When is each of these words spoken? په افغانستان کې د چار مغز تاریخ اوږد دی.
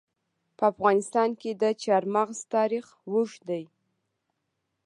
په 0.57 0.63
افغانستان 0.71 1.29
کې 1.41 1.51
د 1.61 1.63
چار 1.83 2.03
مغز 2.15 2.39
تاریخ 2.55 2.85
اوږد 3.09 3.41
دی. 3.49 3.63